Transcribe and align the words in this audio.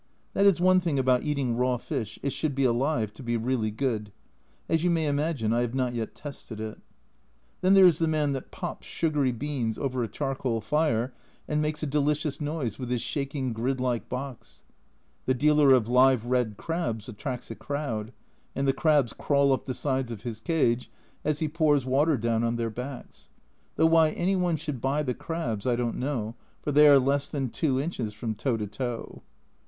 That 0.33 0.47
is 0.47 0.59
one 0.59 0.79
thing 0.79 0.97
about 0.97 1.21
eating 1.23 1.55
raw 1.55 1.77
fish, 1.77 2.17
it 2.23 2.33
should 2.33 2.55
be 2.55 2.63
alive 2.63 3.13
to 3.13 3.21
be 3.21 3.37
really 3.37 3.69
good. 3.69 4.11
As 4.67 4.83
you 4.83 4.89
may 4.89 5.05
imagine, 5.05 5.53
I 5.53 5.61
have 5.61 5.75
not 5.75 5.93
yet 5.93 6.15
tested 6.15 6.59
it. 6.59 6.79
Then 7.61 7.75
there 7.75 7.85
is 7.85 7.99
the 7.99 8.07
man 8.07 8.31
that" 8.33 8.49
pops" 8.51 8.87
A 8.87 8.89
Journal 8.89 9.21
from 9.25 9.37
Japan 9.37 9.59
187 9.77 9.77
sugary 9.77 9.77
beans 9.77 9.77
over 9.77 10.03
a 10.03 10.07
charcoal 10.07 10.59
fire, 10.59 11.13
and 11.47 11.61
makes 11.61 11.83
a 11.83 11.85
delicious 11.85 12.41
noise 12.41 12.79
with 12.79 12.89
his 12.89 13.03
shaking 13.03 13.53
grid 13.53 13.79
like 13.79 14.09
box. 14.09 14.63
The 15.27 15.35
dealer 15.35 15.71
of 15.71 15.87
live 15.87 16.25
red 16.25 16.57
crabs 16.57 17.07
attracts 17.07 17.51
a 17.51 17.55
crowd, 17.55 18.11
and 18.55 18.67
the 18.67 18.73
crabs 18.73 19.13
crawl 19.13 19.53
up 19.53 19.65
the 19.65 19.75
sides 19.75 20.09
of 20.11 20.23
his 20.23 20.41
cage 20.41 20.89
as 21.23 21.41
he 21.41 21.47
pours 21.47 21.85
water 21.85 22.17
down 22.17 22.43
on 22.43 22.55
their 22.55 22.71
backs. 22.71 23.29
Though 23.75 23.85
why 23.85 24.09
any 24.09 24.35
one 24.35 24.57
should 24.57 24.81
buy 24.81 25.03
the 25.03 25.13
crabs, 25.13 25.67
I 25.67 25.75
don't 25.75 25.97
know, 25.99 26.33
for 26.63 26.71
they 26.71 26.87
are 26.87 26.97
less 26.97 27.29
than 27.29 27.51
2 27.51 27.79
inches 27.79 28.13
from 28.15 28.33
toe 28.33 28.57
to 28.57 28.65
toe. 28.65 29.21